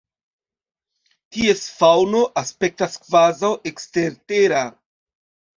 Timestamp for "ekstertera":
3.73-4.67